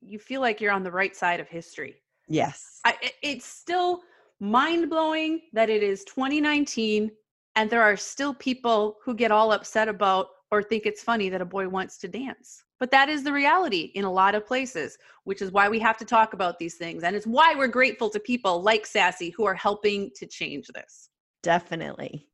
[0.00, 1.96] you feel like you're on the right side of history.
[2.28, 2.80] Yes.
[2.84, 4.00] I, it- it's still
[4.40, 7.10] mind blowing that it is 2019
[7.56, 11.40] and there are still people who get all upset about or think it's funny that
[11.40, 12.62] a boy wants to dance.
[12.78, 15.96] But that is the reality in a lot of places, which is why we have
[15.98, 17.02] to talk about these things.
[17.02, 21.10] And it's why we're grateful to people like Sassy who are helping to change this.
[21.42, 22.28] Definitely.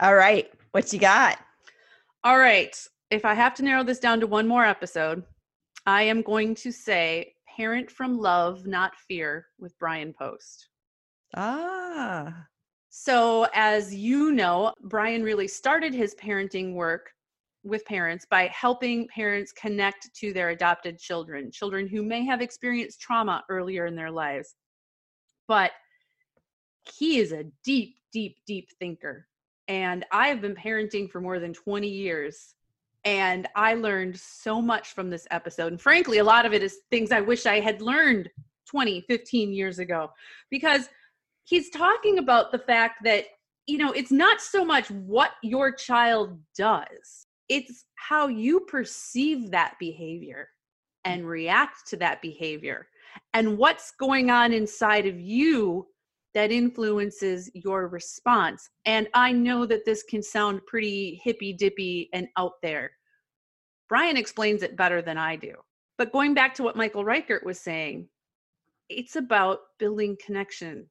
[0.00, 0.50] All right.
[0.72, 1.38] What you got?
[2.24, 2.76] All right.
[3.10, 5.22] If I have to narrow this down to one more episode,
[5.86, 10.68] I am going to say Parent from Love, Not Fear with Brian Post.
[11.34, 12.46] Ah.
[12.90, 17.10] So, as you know, Brian really started his parenting work
[17.64, 23.00] with parents by helping parents connect to their adopted children, children who may have experienced
[23.00, 24.54] trauma earlier in their lives.
[25.46, 25.72] But
[26.98, 29.26] he is a deep, deep, deep thinker.
[29.66, 32.54] And I have been parenting for more than 20 years.
[33.04, 35.72] And I learned so much from this episode.
[35.72, 38.30] And frankly, a lot of it is things I wish I had learned
[38.66, 40.10] 20, 15 years ago.
[40.50, 40.88] Because
[41.44, 43.24] he's talking about the fact that,
[43.66, 49.74] you know, it's not so much what your child does, it's how you perceive that
[49.78, 50.48] behavior
[51.06, 51.12] mm.
[51.12, 52.86] and react to that behavior
[53.34, 55.86] and what's going on inside of you
[56.34, 58.68] that influences your response.
[58.84, 62.92] And I know that this can sound pretty hippy dippy and out there.
[63.88, 65.54] Brian explains it better than I do.
[65.96, 68.08] But going back to what Michael Reichert was saying,
[68.88, 70.86] it's about building connection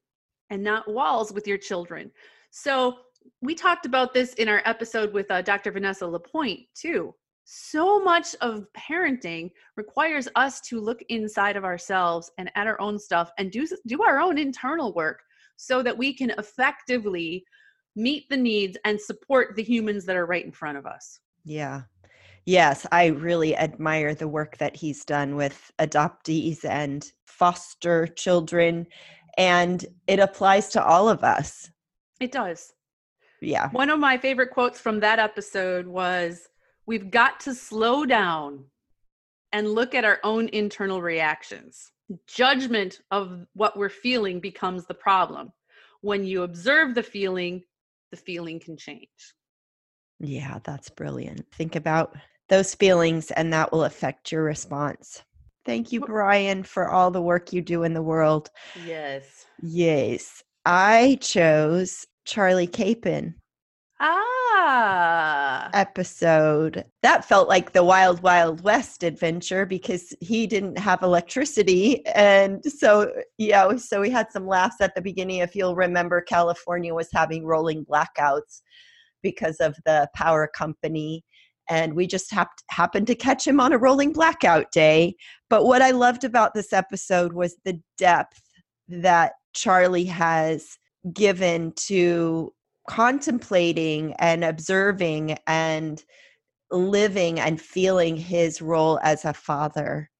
[0.50, 2.10] and not walls with your children.
[2.50, 2.98] So
[3.40, 5.70] we talked about this in our episode with uh, Dr.
[5.70, 7.14] Vanessa Lapointe too.
[7.44, 12.98] So much of parenting requires us to look inside of ourselves and at our own
[12.98, 15.20] stuff and do do our own internal work
[15.56, 17.44] so that we can effectively
[17.96, 21.20] meet the needs and support the humans that are right in front of us.
[21.44, 21.82] Yeah.
[22.44, 28.86] Yes, I really admire the work that he's done with adoptees and foster children
[29.36, 31.70] and it applies to all of us.
[32.20, 32.72] It does
[33.40, 33.68] yeah.
[33.70, 36.48] One of my favorite quotes from that episode was
[36.86, 38.64] We've got to slow down
[39.52, 41.92] and look at our own internal reactions.
[42.26, 45.52] Judgment of what we're feeling becomes the problem.
[46.00, 47.62] When you observe the feeling,
[48.10, 49.34] the feeling can change.
[50.18, 51.46] Yeah, that's brilliant.
[51.52, 52.16] Think about
[52.48, 55.22] those feelings, and that will affect your response.
[55.66, 58.48] Thank you, Brian, for all the work you do in the world.
[58.86, 59.44] Yes.
[59.60, 60.42] Yes.
[60.64, 63.34] I chose Charlie Capen
[64.00, 65.70] ah.
[65.72, 66.84] episode.
[67.02, 73.10] That felt like the wild wild west adventure because he didn't have electricity and so
[73.38, 77.08] you know so we had some laughs at the beginning if you'll remember california was
[77.14, 78.60] having rolling blackouts
[79.22, 81.24] because of the power company
[81.70, 85.14] and we just hap- happened to catch him on a rolling blackout day.
[85.48, 88.42] But what i loved about this episode was the depth
[88.88, 90.78] that charlie has
[91.12, 92.52] given to
[92.88, 96.02] contemplating and observing and
[96.70, 100.10] living and feeling his role as a father.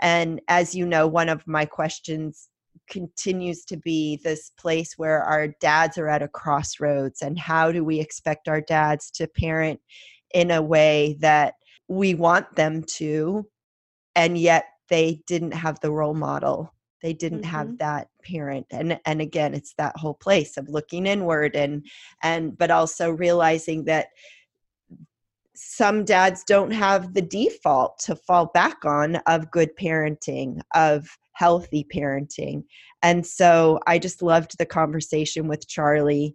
[0.00, 2.48] And as you know, one of my questions
[2.88, 7.84] continues to be this place where our dads are at a crossroads and how do
[7.84, 9.80] we expect our dads to parent
[10.32, 11.54] in a way that
[11.88, 13.46] we want them to
[14.16, 16.73] and yet they didn't have the role model
[17.04, 17.50] they didn't mm-hmm.
[17.50, 21.84] have that parent and and again it's that whole place of looking inward and
[22.22, 24.08] and but also realizing that
[25.54, 31.86] some dads don't have the default to fall back on of good parenting of healthy
[31.94, 32.64] parenting
[33.02, 36.34] and so i just loved the conversation with charlie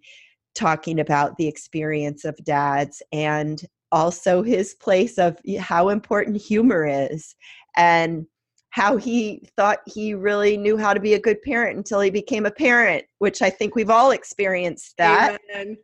[0.54, 7.36] talking about the experience of dads and also his place of how important humor is
[7.76, 8.28] and
[8.72, 12.46] how he thought he really knew how to be a good parent until he became
[12.46, 15.40] a parent, which I think we've all experienced that.
[15.54, 15.78] Amen.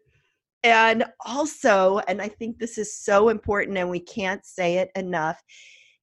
[0.64, 5.42] And also, and I think this is so important and we can't say it enough,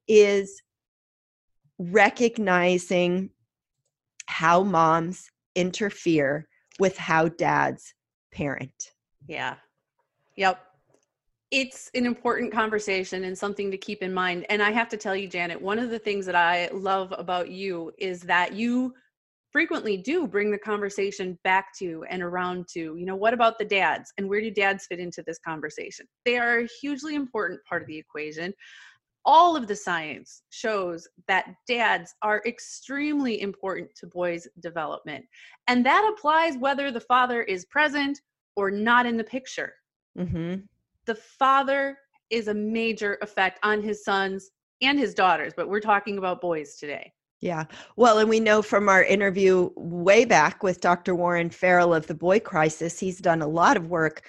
[0.09, 0.61] is
[1.79, 3.31] recognizing
[4.27, 7.95] how moms interfere with how dads
[8.33, 8.93] parent.
[9.27, 9.57] Yeah.
[10.37, 10.72] Yep
[11.53, 14.47] it's an important conversation and something to keep in mind.
[14.49, 17.51] And I have to tell you, Janet, one of the things that I love about
[17.51, 18.95] you is that you
[19.51, 23.67] frequently do bring the conversation back to and around to, you know, what about the
[23.67, 26.07] dads and where do dads fit into this conversation?
[26.25, 28.55] They are a hugely important part of the equation.
[29.27, 35.27] All of the science shows that dads are extremely important to boys' development.
[35.69, 38.19] And that applies whether the father is present
[38.57, 39.75] or not in the picture.
[40.19, 40.55] Mm-hmm
[41.07, 41.97] the father
[42.31, 44.51] is a major effect on his sons
[44.81, 47.13] and his daughters, but we're talking about boys today.
[47.41, 47.65] Yeah.
[47.97, 51.15] Well, and we know from our interview way back with Dr.
[51.15, 54.23] Warren Farrell of the Boy Crisis, he's done a lot of work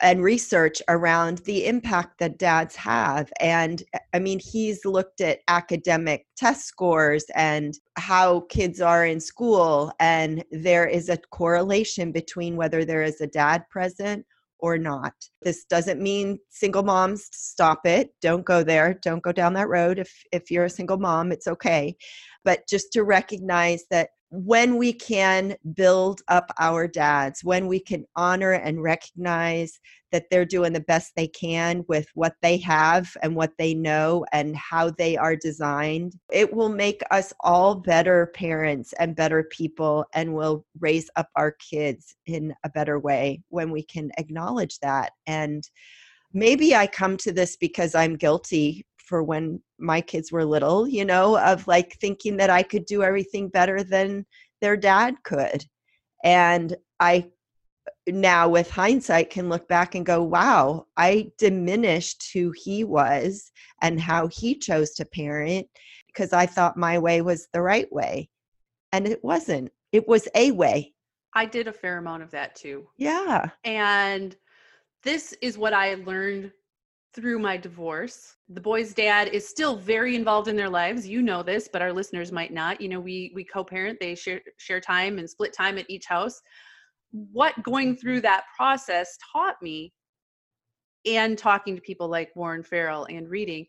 [0.00, 3.32] and research around the impact that dads have.
[3.40, 9.20] And uh, I mean, he's looked at academic test scores and how kids are in
[9.20, 9.92] school.
[10.00, 14.26] And there is a correlation between whether there is a dad present
[14.58, 15.12] or not.
[15.42, 18.10] This doesn't mean single moms stop it.
[18.22, 18.98] Don't go there.
[19.02, 19.98] Don't go down that road.
[19.98, 21.96] If if you're a single mom, it's okay.
[22.44, 28.04] But just to recognize that when we can build up our dads, when we can
[28.16, 29.78] honor and recognize
[30.10, 34.24] that they're doing the best they can with what they have and what they know
[34.32, 40.04] and how they are designed, it will make us all better parents and better people
[40.14, 45.12] and will raise up our kids in a better way when we can acknowledge that.
[45.26, 45.68] And
[46.32, 51.04] maybe I come to this because I'm guilty for when my kids were little, you
[51.04, 54.26] know, of like thinking that I could do everything better than
[54.60, 55.64] their dad could.
[56.24, 57.30] And I
[58.08, 63.50] now with hindsight can look back and go, wow, I diminished who he was
[63.80, 65.68] and how he chose to parent
[66.08, 68.28] because I thought my way was the right way.
[68.92, 69.70] And it wasn't.
[69.92, 70.94] It was a way.
[71.34, 72.88] I did a fair amount of that too.
[72.96, 73.50] Yeah.
[73.62, 74.34] And
[75.02, 76.50] this is what I learned
[77.16, 78.36] through my divorce.
[78.50, 81.08] The boy's dad is still very involved in their lives.
[81.08, 82.80] You know this, but our listeners might not.
[82.80, 86.40] You know, we we co-parent, they share share time and split time at each house.
[87.10, 89.92] What going through that process taught me
[91.06, 93.66] and talking to people like Warren Farrell and reading,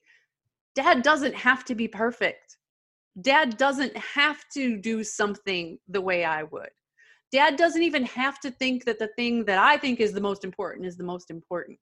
[0.76, 2.58] dad doesn't have to be perfect.
[3.22, 6.70] Dad doesn't have to do something the way I would.
[7.32, 10.44] Dad doesn't even have to think that the thing that I think is the most
[10.44, 11.80] important is the most important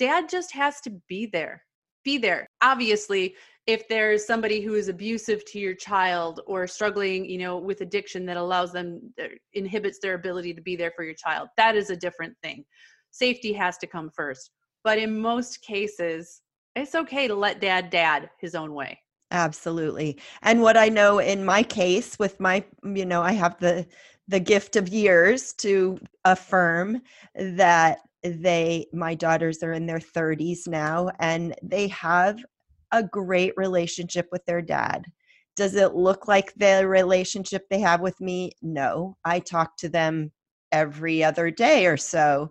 [0.00, 1.62] dad just has to be there
[2.04, 2.46] be there.
[2.62, 3.34] Obviously
[3.66, 8.24] if there's somebody who is abusive to your child or struggling you know with addiction
[8.26, 11.90] that allows them uh, inhibits their ability to be there for your child that is
[11.90, 12.64] a different thing.
[13.12, 14.50] Safety has to come first.
[14.82, 16.40] But in most cases
[16.74, 18.98] it's okay to let dad dad his own way.
[19.30, 20.18] Absolutely.
[20.42, 23.86] And what i know in my case with my mm, you know i have the
[24.26, 27.02] the gift of years to affirm
[27.34, 32.38] that they my daughters are in their 30s now and they have
[32.92, 35.04] a great relationship with their dad.
[35.56, 38.52] Does it look like the relationship they have with me?
[38.62, 39.16] No.
[39.24, 40.32] I talk to them
[40.72, 42.50] every other day or so.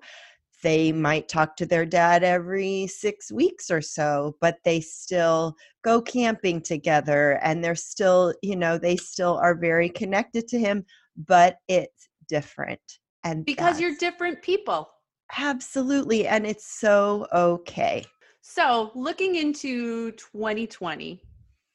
[0.61, 6.01] They might talk to their dad every six weeks or so but they still go
[6.01, 10.83] camping together and they're still you know they still are very connected to him
[11.27, 12.81] but it's different
[13.23, 14.89] and because you're different people
[15.37, 16.27] Absolutely.
[16.27, 18.03] And it's so okay.
[18.41, 21.21] So, looking into 2020,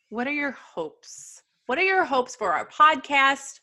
[0.08, 1.42] what are your hopes?
[1.66, 3.60] What are your hopes for our podcast?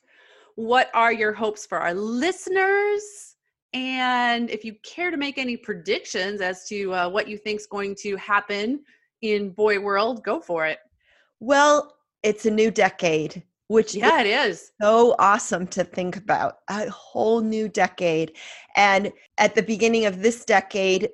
[0.56, 3.36] What are your hopes for our listeners?
[3.74, 7.68] And if you care to make any predictions as to uh, what you think is
[7.68, 8.82] going to happen
[9.22, 10.80] in boy world, go for it.
[11.40, 14.72] Well, it's a new decade which yeah it is.
[14.82, 18.34] so awesome to think about a whole new decade
[18.76, 21.10] and at the beginning of this decade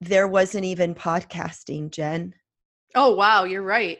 [0.00, 2.34] there wasn't even podcasting jen.
[2.94, 3.98] Oh wow you're right.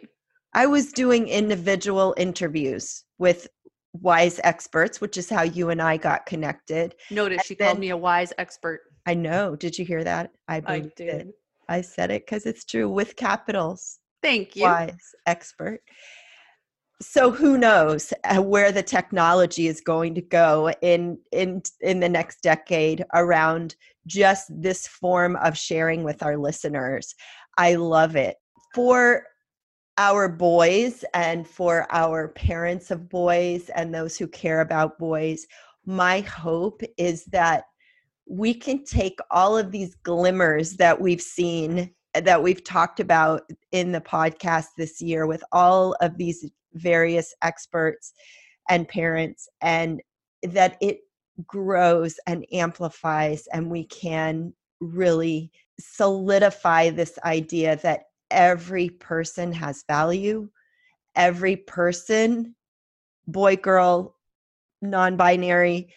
[0.53, 3.49] I was doing individual interviews with
[3.95, 7.79] wise experts which is how you and i got connected notice and she then, called
[7.79, 8.81] me a wise expert.
[9.07, 10.33] I know did you hear that?
[10.49, 11.29] I, I did it.
[11.69, 13.99] i said it because it's true with capitals.
[14.23, 14.65] Thank you.
[14.65, 15.81] Wise expert
[17.03, 22.09] so who knows uh, where the technology is going to go in in in the
[22.09, 23.75] next decade around
[24.07, 27.15] just this form of sharing with our listeners.
[27.59, 28.37] I love it.
[28.75, 29.25] For
[29.99, 35.47] our boys and for our parents of boys and those who care about boys
[35.85, 37.65] my hope is that
[38.27, 43.43] we can take all of these glimmers that we've seen that we've talked about
[43.73, 48.13] in the podcast this year with all of these various experts
[48.69, 50.01] and parents and
[50.43, 51.01] that it
[51.47, 55.51] grows and amplifies and we can really
[55.81, 60.49] solidify this idea that every person has value
[61.17, 62.55] every person
[63.27, 64.17] boy girl
[64.81, 65.89] non-binary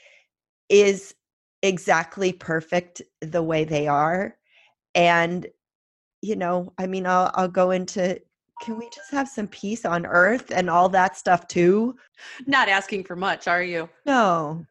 [0.69, 1.15] is
[1.61, 4.37] exactly perfect the way they are.
[4.93, 5.47] And
[6.21, 8.19] you know i mean i'll i'll go into
[8.61, 11.95] can we just have some peace on earth and all that stuff too?
[12.45, 13.89] Not asking for much, are you?
[14.05, 14.65] No.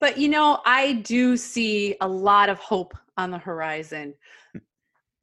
[0.00, 4.14] But you know, I do see a lot of hope on the horizon.
[4.56, 4.60] Mm.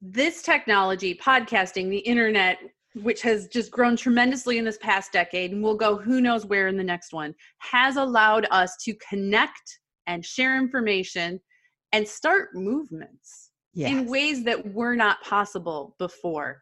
[0.01, 2.59] This technology, podcasting, the internet,
[3.01, 6.67] which has just grown tremendously in this past decade and will go who knows where
[6.67, 11.39] in the next one, has allowed us to connect and share information
[11.91, 13.91] and start movements yes.
[13.91, 16.61] in ways that were not possible before.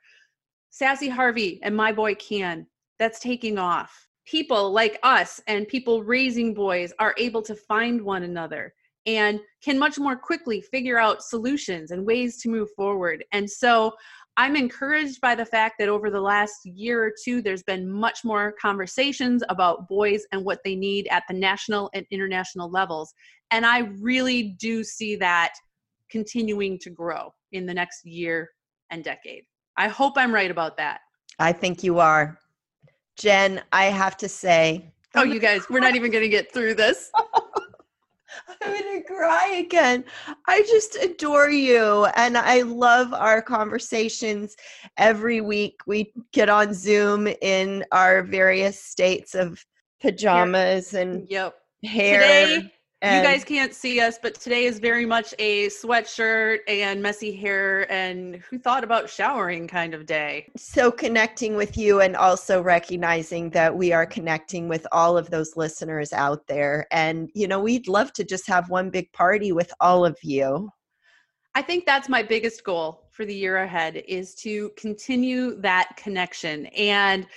[0.76, 2.68] Sassy Harvey and My Boy Can,
[3.00, 4.10] that's taking off.
[4.26, 8.74] People like us and people raising boys are able to find one another
[9.06, 13.24] and can much more quickly figure out solutions and ways to move forward.
[13.32, 13.94] And so
[14.36, 18.26] I'm encouraged by the fact that over the last year or two, there's been much
[18.26, 23.14] more conversations about boys and what they need at the national and international levels.
[23.50, 25.54] And I really do see that
[26.12, 28.50] continuing to grow in the next year
[28.90, 29.46] and decade.
[29.78, 31.02] I hope I'm right about that.
[31.40, 32.40] I think you are.
[33.18, 34.92] Jen, I have to say.
[35.16, 37.12] Oh, you guys, we're not even going to get through this.
[38.62, 40.04] I'm going to cry again.
[40.48, 42.06] I just adore you.
[42.16, 44.56] And I love our conversations
[44.98, 45.82] every week.
[45.88, 49.64] We get on Zoom in our various states of
[50.02, 51.56] pajamas and yep.
[51.84, 52.22] hair.
[52.22, 52.74] Today,
[53.06, 57.36] and you guys can't see us, but today is very much a sweatshirt and messy
[57.36, 60.50] hair and who thought about showering kind of day.
[60.58, 65.56] So connecting with you and also recognizing that we are connecting with all of those
[65.56, 66.88] listeners out there.
[66.92, 70.70] And, you know, we'd love to just have one big party with all of you.
[71.54, 76.66] I think that's my biggest goal for the year ahead is to continue that connection.
[76.68, 77.28] And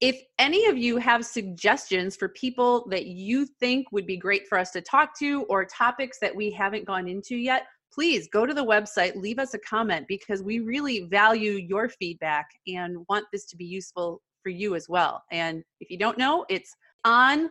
[0.00, 4.58] if any of you have suggestions for people that you think would be great for
[4.58, 8.54] us to talk to or topics that we haven't gone into yet, please go to
[8.54, 13.46] the website, leave us a comment because we really value your feedback and want this
[13.46, 15.22] to be useful for you as well.
[15.32, 16.74] And if you don't know, it's
[17.04, 17.50] on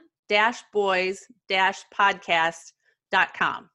[0.73, 3.69] boys podcast.com.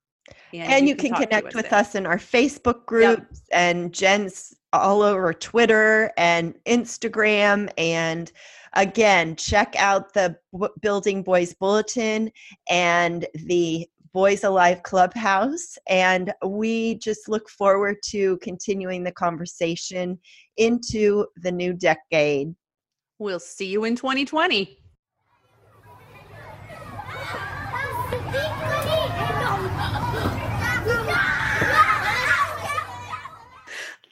[0.54, 1.80] And, and you, can, can connect with there.
[1.80, 3.52] us in our Facebook groups yep.
[3.52, 8.32] and Jen's all over Twitter and Instagram and
[8.74, 10.36] Again, check out the
[10.80, 12.32] Building Boys Bulletin
[12.70, 15.76] and the Boys Alive Clubhouse.
[15.88, 20.18] And we just look forward to continuing the conversation
[20.56, 22.54] into the new decade.
[23.18, 24.78] We'll see you in 2020.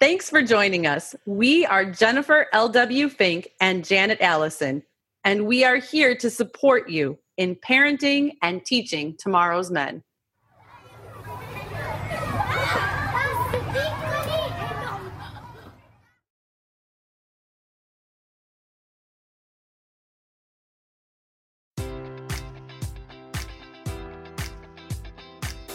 [0.01, 1.15] Thanks for joining us.
[1.27, 3.11] We are Jennifer L.W.
[3.11, 4.83] Fink and Janet Allison,
[5.25, 10.03] and we are here to support you in parenting and teaching tomorrow's men.